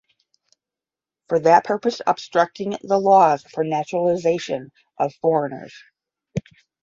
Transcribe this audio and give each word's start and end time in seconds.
for 1.29 1.37
that 1.41 1.63
purpose 1.63 2.01
obstructing 2.07 2.75
the 2.81 2.97
Laws 2.97 3.43
for 3.43 3.63
Naturalization 3.63 4.71
of 4.97 5.13
Foreigners; 5.21 5.75